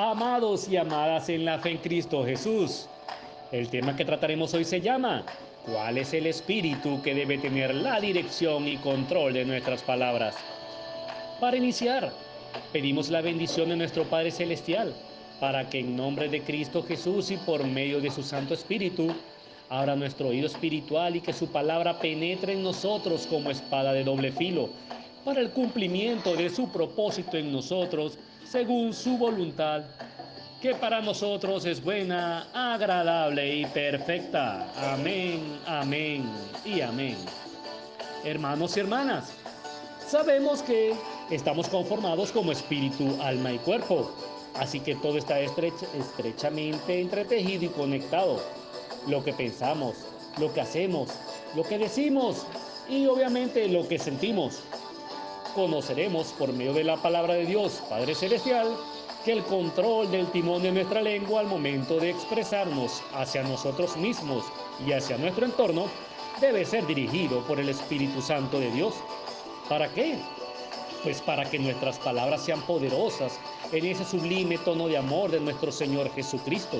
[0.00, 2.86] Amados y amadas en la fe en Cristo Jesús,
[3.50, 5.24] el tema que trataremos hoy se llama
[5.66, 10.36] ¿Cuál es el espíritu que debe tener la dirección y control de nuestras palabras?
[11.40, 12.12] Para iniciar,
[12.72, 14.94] pedimos la bendición de nuestro Padre Celestial
[15.40, 19.12] para que en nombre de Cristo Jesús y por medio de su Santo Espíritu,
[19.68, 24.30] abra nuestro oído espiritual y que su palabra penetre en nosotros como espada de doble
[24.30, 24.68] filo,
[25.24, 29.82] para el cumplimiento de su propósito en nosotros, según su voluntad,
[30.60, 34.66] que para nosotros es buena, agradable y perfecta.
[34.92, 36.24] Amén, amén
[36.64, 37.16] y amén.
[38.24, 39.32] Hermanos y hermanas,
[40.06, 40.94] sabemos que
[41.30, 44.10] estamos conformados como espíritu, alma y cuerpo,
[44.54, 48.42] así que todo está estrechamente entretejido y conectado.
[49.06, 49.94] Lo que pensamos,
[50.40, 51.10] lo que hacemos,
[51.54, 52.46] lo que decimos
[52.88, 54.62] y obviamente lo que sentimos
[55.54, 58.76] conoceremos por medio de la palabra de Dios, Padre Celestial,
[59.24, 64.44] que el control del timón de nuestra lengua al momento de expresarnos hacia nosotros mismos
[64.86, 65.86] y hacia nuestro entorno
[66.40, 68.94] debe ser dirigido por el Espíritu Santo de Dios.
[69.68, 70.16] ¿Para qué?
[71.02, 73.38] Pues para que nuestras palabras sean poderosas
[73.72, 76.78] en ese sublime tono de amor de nuestro Señor Jesucristo,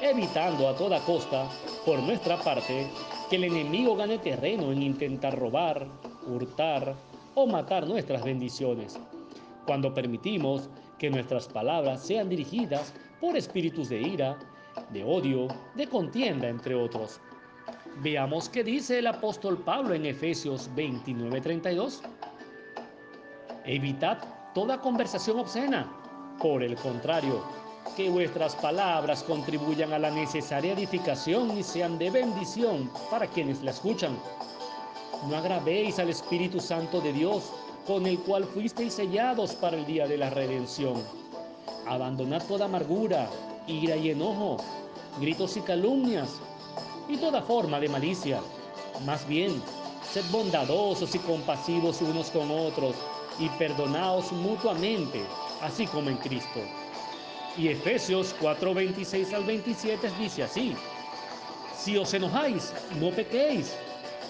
[0.00, 1.46] evitando a toda costa,
[1.84, 2.86] por nuestra parte,
[3.28, 5.86] que el enemigo gane terreno en intentar robar,
[6.26, 6.94] hurtar,
[7.34, 8.98] o matar nuestras bendiciones.
[9.66, 14.38] Cuando permitimos que nuestras palabras sean dirigidas por espíritus de ira,
[14.90, 17.20] de odio, de contienda, entre otros.
[18.02, 22.02] Veamos qué dice el apóstol Pablo en Efesios 29:32.
[23.64, 24.18] Evitad
[24.54, 25.90] toda conversación obscena.
[26.40, 27.44] Por el contrario,
[27.96, 33.72] que vuestras palabras contribuyan a la necesaria edificación y sean de bendición para quienes la
[33.72, 34.16] escuchan
[35.28, 37.44] no agravéis al Espíritu Santo de Dios,
[37.86, 41.02] con el cual fuisteis sellados para el día de la redención.
[41.86, 43.28] Abandonad toda amargura,
[43.66, 44.58] ira y enojo,
[45.20, 46.40] gritos y calumnias,
[47.08, 48.40] y toda forma de malicia.
[49.04, 49.62] Más bien,
[50.10, 52.94] sed bondadosos y compasivos unos con otros,
[53.38, 55.22] y perdonaos mutuamente,
[55.60, 56.60] así como en Cristo.
[57.56, 60.76] Y Efesios 4, 26 al 27 dice así,
[61.76, 63.74] si os enojáis, no pequéis.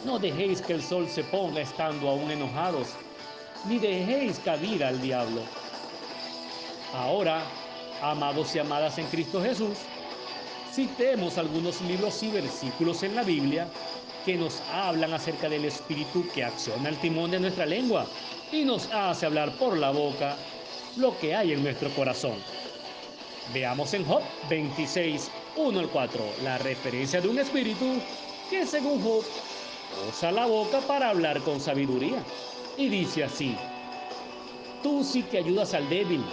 [0.04, 2.88] No dejéis que el sol se ponga estando aún enojados,
[3.66, 5.42] ni dejéis cabida al diablo.
[6.94, 7.42] Ahora,
[8.02, 9.78] amados y amadas en Cristo Jesús,
[10.72, 13.68] citemos algunos libros y versículos en la Biblia
[14.24, 18.06] que nos hablan acerca del Espíritu que acciona el timón de nuestra lengua
[18.50, 20.36] y nos hace hablar por la boca
[20.96, 22.36] lo que hay en nuestro corazón.
[23.52, 28.00] Veamos en Job 26, 1 al 4, la referencia de un espíritu
[28.48, 29.24] que según Job
[30.08, 32.22] usa la boca para hablar con sabiduría.
[32.76, 33.56] Y dice así,
[34.82, 36.24] tú sí que ayudas al débil,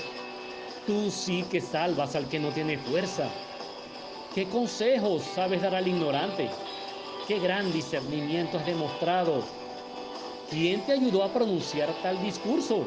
[0.86, 3.30] tú sí que salvas al que no tiene fuerza.
[4.34, 6.50] ¿Qué consejos sabes dar al ignorante?
[7.28, 9.44] ¿Qué gran discernimiento has demostrado?
[10.50, 12.86] ¿Quién te ayudó a pronunciar tal discurso?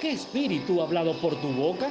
[0.00, 1.90] ¿Qué espíritu ha hablado por tu boca?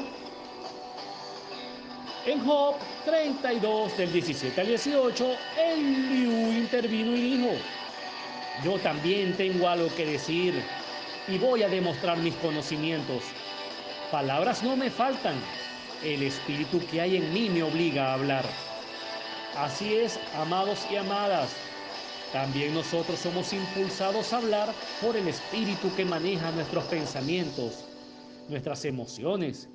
[2.26, 2.76] En Job
[3.06, 7.50] 32, del 17 al 18, Eliú intervino y dijo,
[8.64, 10.54] yo también tengo algo que decir
[11.28, 13.24] y voy a demostrar mis conocimientos.
[14.12, 15.36] Palabras no me faltan.
[16.04, 18.46] El espíritu que hay en mí me obliga a hablar.
[19.58, 21.56] Así es, amados y amadas.
[22.32, 27.86] También nosotros somos impulsados a hablar por el espíritu que maneja nuestros pensamientos,
[28.50, 29.70] nuestras emociones,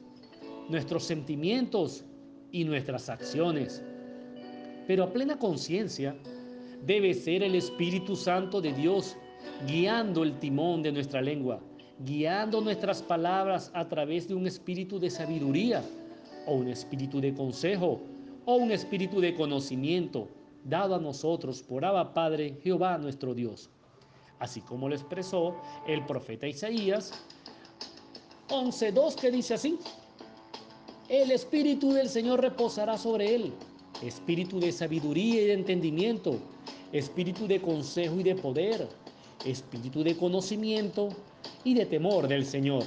[0.69, 2.05] nuestros sentimientos
[2.51, 3.83] y nuestras acciones.
[4.87, 6.17] Pero a plena conciencia,
[6.83, 9.17] debe ser el Espíritu Santo de Dios
[9.67, 11.61] guiando el timón de nuestra lengua,
[12.01, 15.83] guiando nuestras palabras a través de un espíritu de sabiduría
[16.47, 18.01] o un espíritu de consejo
[18.45, 20.29] o un espíritu de conocimiento
[20.65, 23.71] dado a nosotros por Abba Padre Jehová nuestro Dios.
[24.39, 25.57] Así como lo expresó
[25.87, 27.13] el profeta Isaías
[28.49, 29.79] 11.2 que dice así,
[31.09, 33.53] el espíritu del Señor reposará sobre él,
[34.03, 36.39] espíritu de sabiduría y de entendimiento,
[36.93, 38.89] espíritu de consejo y de poder,
[39.45, 41.09] espíritu de conocimiento
[41.65, 42.85] y de temor del Señor.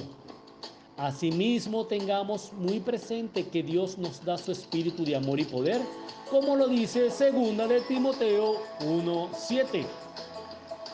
[0.96, 5.80] Asimismo, tengamos muy presente que Dios nos da su espíritu de amor y poder,
[6.30, 9.86] como lo dice segunda de Timoteo 1:7.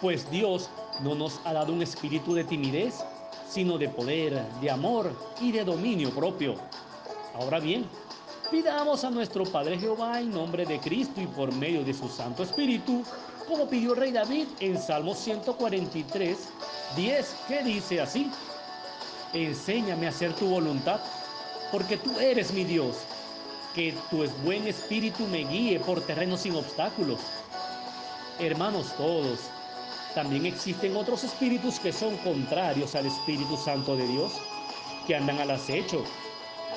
[0.00, 0.70] Pues Dios
[1.02, 3.04] no nos ha dado un espíritu de timidez,
[3.48, 5.10] sino de poder, de amor
[5.40, 6.54] y de dominio propio.
[7.34, 7.84] Ahora bien,
[8.50, 12.42] Pidamos a nuestro Padre Jehová en nombre de Cristo y por medio de su Santo
[12.42, 13.04] Espíritu,
[13.46, 16.38] como pidió rey David en Salmo 143,
[16.96, 18.30] 10, que dice así,
[19.34, 20.98] Enséñame a hacer tu voluntad,
[21.70, 22.96] porque tú eres mi Dios.
[23.74, 27.20] Que tu buen espíritu me guíe por terrenos sin obstáculos.
[28.38, 29.40] Hermanos todos,
[30.14, 34.32] también existen otros espíritus que son contrarios al Espíritu Santo de Dios,
[35.06, 36.02] que andan al acecho,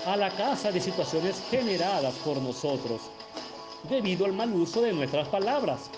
[0.06, 3.01] a la casa de situaciones generadas por nosotros,
[3.89, 5.92] debido al mal uso de nuestras palabras,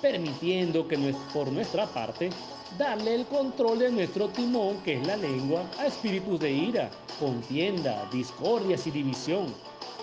[0.00, 0.96] permitiendo que
[1.32, 2.30] por nuestra parte
[2.78, 8.08] darle el control de nuestro timón, que es la lengua, a espíritus de ira, contienda,
[8.12, 9.52] discordias y división.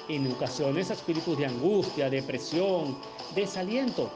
[0.10, 2.98] En ocasiones a espíritus de angustia, depresión,
[3.36, 4.10] desaliento,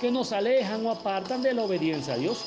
[0.00, 2.44] que nos alejan o apartan de la obediencia a Dios.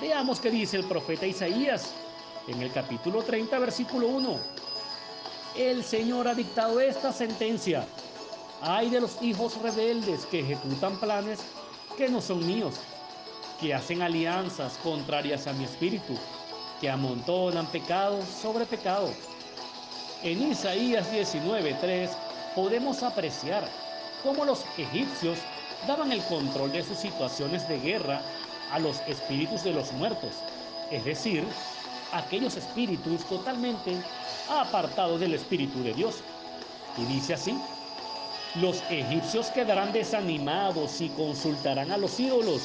[0.00, 1.92] Veamos qué dice el profeta Isaías
[2.48, 4.59] en el capítulo 30, versículo 1.
[5.56, 7.86] El Señor ha dictado esta sentencia.
[8.62, 11.40] Hay de los hijos rebeldes que ejecutan planes
[11.96, 12.74] que no son míos
[13.60, 16.14] que hacen alianzas contrarias a mi espíritu,
[16.80, 19.10] que amontonan pecado sobre pecado.
[20.22, 22.10] En Isaías 19:3
[22.54, 23.68] podemos apreciar
[24.22, 25.38] cómo los egipcios
[25.86, 28.22] daban el control de sus situaciones de guerra
[28.70, 30.32] a los espíritus de los muertos,
[30.90, 31.46] es decir,
[32.12, 33.96] aquellos espíritus totalmente
[34.48, 36.16] apartados del espíritu de Dios.
[36.96, 37.56] Y dice así,
[38.56, 42.62] los egipcios quedarán desanimados y consultarán a los ídolos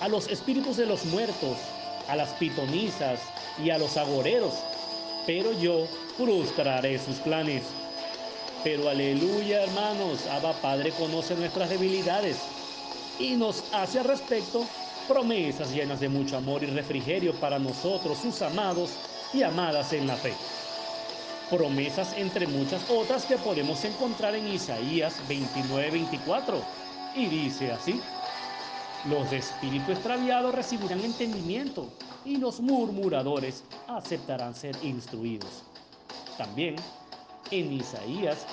[0.00, 1.56] a los espíritus de los muertos,
[2.08, 3.20] a las pitonizas
[3.62, 4.54] y a los agoreros,
[5.26, 5.86] pero yo
[6.16, 7.62] frustraré sus planes.
[8.62, 12.36] Pero aleluya, hermanos, Abba Padre conoce nuestras debilidades
[13.18, 14.66] y nos hace al respecto
[15.08, 18.90] promesas llenas de mucho amor y refrigerio para nosotros, sus amados
[19.32, 20.32] y amadas en la fe.
[21.50, 26.62] Promesas entre muchas otras que podemos encontrar en Isaías 29-24.
[27.16, 28.00] Y dice así,
[29.08, 31.88] los de espíritu extraviado recibirán entendimiento
[32.24, 35.64] y los murmuradores aceptarán ser instruidos.
[36.38, 36.76] También
[37.50, 38.46] en Isaías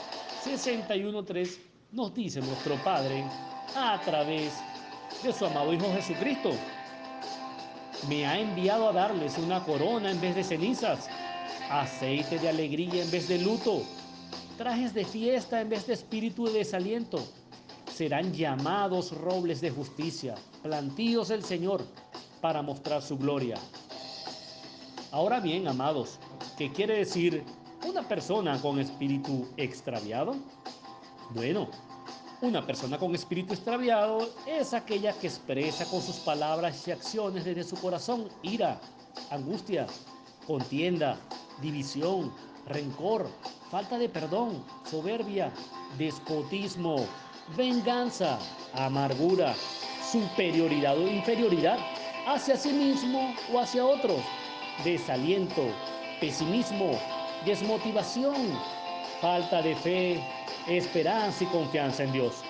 [0.46, 1.58] 61.3
[1.92, 3.24] nos dice nuestro Padre
[3.76, 4.71] a través de
[5.38, 6.52] su amado Hijo Jesucristo.
[8.10, 11.08] Me ha enviado a darles una corona en vez de cenizas,
[11.70, 13.84] aceite de alegría en vez de luto,
[14.58, 17.20] trajes de fiesta en vez de espíritu de desaliento
[18.02, 21.86] serán llamados robles de justicia, plantíos del Señor
[22.42, 23.58] para mostrar su gloria.
[25.12, 26.18] Ahora bien, amados,
[26.58, 27.44] ¿qué quiere decir
[27.88, 30.36] una persona con espíritu extraviado?
[31.36, 31.70] Bueno,
[32.42, 37.64] una persona con espíritu extraviado es aquella que expresa con sus palabras y acciones desde
[37.64, 38.82] su corazón ira,
[39.30, 39.86] angustia,
[40.48, 41.18] contienda,
[41.62, 42.34] división,
[42.68, 43.30] rencor,
[43.70, 45.52] falta de perdón, soberbia,
[46.00, 47.06] despotismo,
[47.56, 48.40] venganza,
[48.74, 49.54] amargura,
[50.12, 51.78] superioridad o inferioridad
[52.28, 54.20] hacia sí mismo o hacia otros,
[54.84, 55.62] desaliento,
[56.20, 57.00] pesimismo,
[57.46, 58.36] desmotivación,
[59.22, 60.24] falta de fe,
[60.68, 62.42] esperanza y confianza en Dios.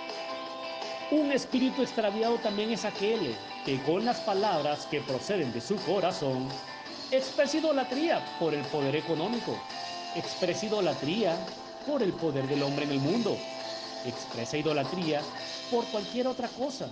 [1.12, 3.36] Un espíritu extraviado también es aquel
[3.66, 6.48] que con las palabras que proceden de su corazón
[7.12, 9.54] expresa idolatría por el poder económico,
[10.16, 11.36] expresa idolatría
[11.86, 13.38] por el poder del hombre en el mundo,
[14.06, 15.22] expresa idolatría
[15.70, 16.90] por cualquier otra cosa,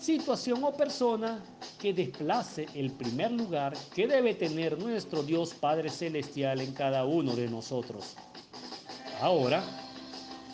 [0.00, 1.44] situación o persona
[1.78, 7.36] que desplace el primer lugar que debe tener nuestro Dios Padre Celestial en cada uno
[7.36, 8.16] de nosotros.
[9.20, 9.62] Ahora,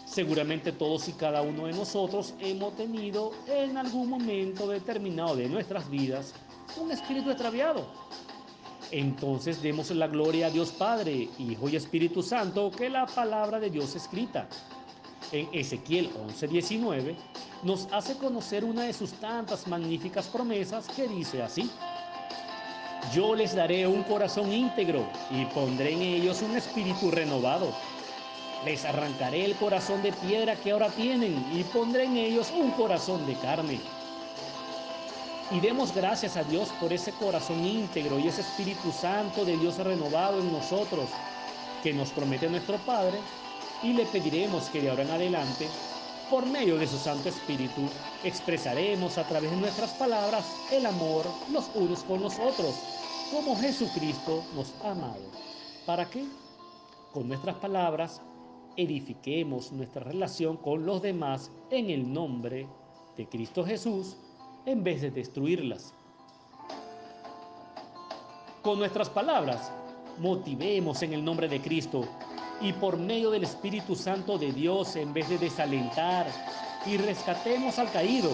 [0.05, 5.88] seguramente todos y cada uno de nosotros hemos tenido en algún momento determinado de nuestras
[5.88, 6.35] vidas
[6.76, 7.87] un espíritu extraviado.
[8.93, 13.71] Entonces demos la gloria a Dios Padre, Hijo y Espíritu Santo, que la palabra de
[13.71, 14.49] Dios escrita
[15.33, 17.14] en Ezequiel 11:19,
[17.62, 21.71] nos hace conocer una de sus tantas magníficas promesas que dice así,
[23.14, 27.73] yo les daré un corazón íntegro y pondré en ellos un espíritu renovado.
[28.64, 33.26] Les arrancaré el corazón de piedra que ahora tienen y pondré en ellos un corazón
[33.26, 33.81] de carne.
[35.50, 39.79] Y demos gracias a Dios por ese corazón íntegro y ese Espíritu Santo de Dios
[39.79, 41.09] renovado en nosotros,
[41.83, 43.19] que nos promete nuestro Padre
[43.83, 45.67] y le pediremos que de ahora en adelante,
[46.29, 47.88] por medio de su Santo Espíritu,
[48.23, 52.75] expresaremos a través de nuestras palabras el amor los unos con los otros,
[53.33, 55.25] como Jesucristo nos ha amado.
[55.87, 56.25] ¿Para qué?
[57.12, 58.21] Con nuestras palabras
[58.77, 62.67] edifiquemos nuestra relación con los demás en el nombre
[63.17, 64.17] de Cristo Jesús
[64.67, 65.95] en vez de destruirlas.
[68.62, 69.73] Con nuestras palabras
[70.19, 72.07] motivemos en el nombre de Cristo
[72.61, 76.27] y por medio del Espíritu Santo de Dios en vez de desalentar
[76.87, 78.31] y rescatemos al caído.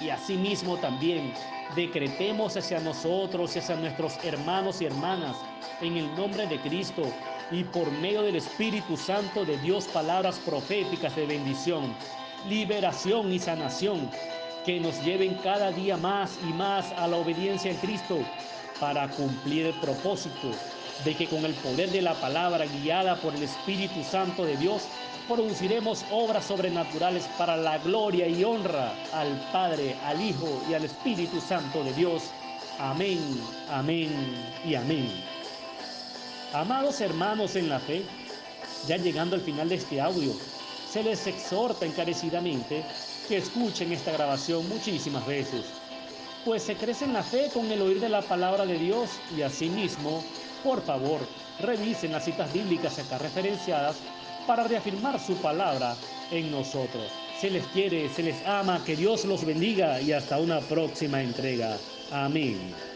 [0.00, 1.32] Y asimismo también
[1.74, 5.36] decretemos hacia nosotros y hacia nuestros hermanos y hermanas
[5.80, 7.02] en el nombre de Cristo
[7.50, 11.94] y por medio del Espíritu Santo de Dios palabras proféticas de bendición,
[12.48, 14.10] liberación y sanación
[14.64, 18.18] que nos lleven cada día más y más a la obediencia en Cristo
[18.80, 20.50] para cumplir el propósito
[21.04, 24.82] de que con el poder de la palabra guiada por el Espíritu Santo de Dios
[25.28, 31.40] produciremos obras sobrenaturales para la gloria y honra al Padre, al Hijo y al Espíritu
[31.40, 32.24] Santo de Dios.
[32.78, 33.18] Amén,
[33.70, 34.10] amén
[34.64, 35.41] y amén.
[36.52, 38.02] Amados hermanos en la fe,
[38.86, 40.32] ya llegando al final de este audio,
[40.90, 42.84] se les exhorta encarecidamente
[43.26, 45.64] que escuchen esta grabación muchísimas veces,
[46.44, 49.40] pues se crece en la fe con el oír de la palabra de Dios y
[49.40, 50.22] asimismo,
[50.62, 51.20] por favor,
[51.58, 53.96] revisen las citas bíblicas acá referenciadas
[54.46, 55.96] para reafirmar su palabra
[56.30, 57.10] en nosotros.
[57.40, 61.78] Se les quiere, se les ama, que Dios los bendiga y hasta una próxima entrega.
[62.10, 62.91] Amén.